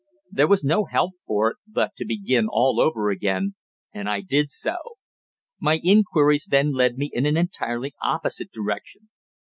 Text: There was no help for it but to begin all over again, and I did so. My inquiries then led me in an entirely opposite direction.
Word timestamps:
There 0.31 0.47
was 0.47 0.63
no 0.63 0.85
help 0.85 1.13
for 1.27 1.51
it 1.51 1.57
but 1.67 1.95
to 1.97 2.05
begin 2.07 2.47
all 2.49 2.79
over 2.81 3.11
again, 3.11 3.53
and 3.93 4.09
I 4.09 4.21
did 4.21 4.49
so. 4.49 4.77
My 5.59 5.77
inquiries 5.83 6.47
then 6.49 6.71
led 6.73 6.97
me 6.97 7.11
in 7.13 7.27
an 7.27 7.37
entirely 7.37 7.93
opposite 8.03 8.51
direction. 8.51 9.09